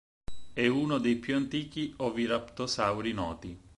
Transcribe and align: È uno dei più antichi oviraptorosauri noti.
È 0.53 0.65
uno 0.65 0.97
dei 0.97 1.13
più 1.17 1.35
antichi 1.35 1.93
oviraptorosauri 1.97 3.13
noti. 3.13 3.59